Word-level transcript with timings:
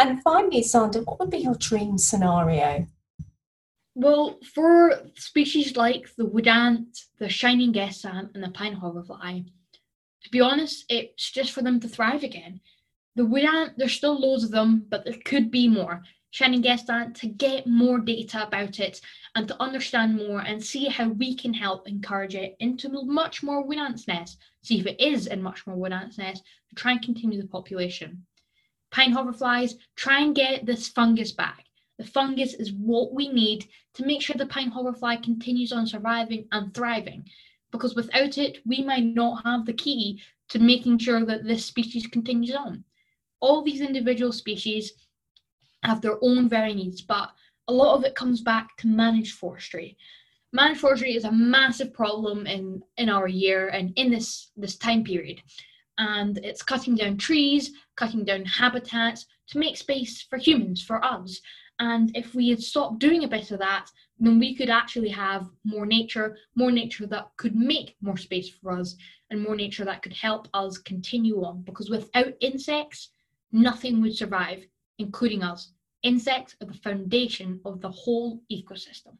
And 0.00 0.22
finally, 0.22 0.62
Sandra, 0.62 1.02
what 1.02 1.20
would 1.20 1.28
be 1.28 1.40
your 1.40 1.56
dream 1.56 1.98
scenario? 1.98 2.86
Well, 3.94 4.38
for 4.54 5.02
species 5.14 5.76
like 5.76 6.08
the 6.16 6.24
wood 6.24 6.48
ant, 6.48 6.98
the 7.18 7.28
shining 7.28 7.70
guest 7.70 8.06
ant, 8.06 8.30
and 8.32 8.42
the 8.42 8.48
pine 8.48 8.72
hoverfly, 8.72 9.44
to 10.22 10.30
be 10.30 10.40
honest, 10.40 10.86
it's 10.88 11.30
just 11.30 11.52
for 11.52 11.60
them 11.60 11.80
to 11.80 11.88
thrive 11.88 12.22
again. 12.22 12.62
The 13.14 13.26
wood 13.26 13.44
ant, 13.44 13.76
there's 13.76 13.92
still 13.92 14.18
loads 14.18 14.42
of 14.42 14.52
them, 14.52 14.86
but 14.88 15.04
there 15.04 15.18
could 15.26 15.50
be 15.50 15.68
more. 15.68 16.02
Shining 16.30 16.62
guest 16.62 16.88
ant 16.88 17.14
to 17.16 17.26
get 17.26 17.66
more 17.66 17.98
data 17.98 18.46
about 18.46 18.80
it 18.80 19.02
and 19.34 19.46
to 19.48 19.62
understand 19.62 20.16
more 20.16 20.40
and 20.40 20.64
see 20.64 20.86
how 20.86 21.08
we 21.08 21.34
can 21.34 21.52
help 21.52 21.86
encourage 21.86 22.34
it 22.34 22.56
into 22.58 22.88
much 22.88 23.42
more 23.42 23.62
wood 23.62 23.76
ants' 23.76 24.08
nests. 24.08 24.38
See 24.62 24.80
if 24.80 24.86
it 24.86 24.98
is 24.98 25.26
in 25.26 25.42
much 25.42 25.66
more 25.66 25.76
wood 25.76 25.92
ants' 25.92 26.16
nests 26.16 26.42
to 26.70 26.74
try 26.74 26.92
and 26.92 27.02
continue 27.02 27.42
the 27.42 27.48
population. 27.48 28.24
Pine 28.90 29.12
hoverflies, 29.12 29.74
try 29.96 30.20
and 30.20 30.34
get 30.34 30.66
this 30.66 30.88
fungus 30.88 31.32
back. 31.32 31.66
The 31.98 32.06
fungus 32.06 32.54
is 32.54 32.72
what 32.72 33.12
we 33.12 33.28
need 33.28 33.68
to 33.94 34.06
make 34.06 34.22
sure 34.22 34.36
the 34.36 34.46
pine 34.46 34.70
hoverfly 34.70 35.18
continues 35.18 35.72
on 35.72 35.86
surviving 35.86 36.48
and 36.50 36.72
thriving. 36.74 37.28
Because 37.70 37.94
without 37.94 38.38
it, 38.38 38.58
we 38.66 38.82
might 38.82 39.04
not 39.04 39.44
have 39.44 39.66
the 39.66 39.72
key 39.72 40.20
to 40.48 40.58
making 40.58 40.98
sure 40.98 41.24
that 41.24 41.44
this 41.44 41.64
species 41.64 42.06
continues 42.06 42.54
on. 42.54 42.84
All 43.40 43.62
these 43.62 43.80
individual 43.80 44.32
species 44.32 44.92
have 45.82 46.00
their 46.00 46.18
own 46.22 46.48
very 46.48 46.74
needs, 46.74 47.00
but 47.00 47.30
a 47.68 47.72
lot 47.72 47.96
of 47.96 48.04
it 48.04 48.14
comes 48.16 48.40
back 48.40 48.76
to 48.78 48.88
managed 48.88 49.36
forestry. 49.36 49.96
Managed 50.52 50.80
forestry 50.80 51.14
is 51.14 51.24
a 51.24 51.32
massive 51.32 51.92
problem 51.92 52.46
in, 52.46 52.82
in 52.96 53.08
our 53.08 53.28
year 53.28 53.68
and 53.68 53.92
in 53.96 54.10
this, 54.10 54.50
this 54.56 54.76
time 54.76 55.04
period. 55.04 55.40
And 56.00 56.38
it's 56.38 56.62
cutting 56.62 56.94
down 56.94 57.18
trees, 57.18 57.72
cutting 57.94 58.24
down 58.24 58.46
habitats 58.46 59.26
to 59.48 59.58
make 59.58 59.76
space 59.76 60.22
for 60.22 60.38
humans, 60.38 60.82
for 60.82 61.04
us. 61.04 61.38
And 61.78 62.10
if 62.16 62.34
we 62.34 62.48
had 62.48 62.62
stopped 62.62 63.00
doing 63.00 63.24
a 63.24 63.28
bit 63.28 63.50
of 63.50 63.58
that, 63.58 63.90
then 64.18 64.38
we 64.38 64.54
could 64.54 64.70
actually 64.70 65.10
have 65.10 65.46
more 65.64 65.84
nature, 65.84 66.38
more 66.54 66.72
nature 66.72 67.06
that 67.06 67.28
could 67.36 67.54
make 67.54 67.96
more 68.00 68.16
space 68.16 68.48
for 68.48 68.72
us, 68.72 68.96
and 69.30 69.42
more 69.42 69.54
nature 69.54 69.84
that 69.84 70.00
could 70.00 70.14
help 70.14 70.48
us 70.54 70.78
continue 70.78 71.44
on. 71.44 71.60
Because 71.62 71.90
without 71.90 72.32
insects, 72.40 73.10
nothing 73.52 74.00
would 74.00 74.16
survive, 74.16 74.64
including 74.98 75.42
us. 75.42 75.72
Insects 76.02 76.56
are 76.62 76.66
the 76.66 76.72
foundation 76.72 77.60
of 77.66 77.82
the 77.82 77.90
whole 77.90 78.40
ecosystem. 78.50 79.18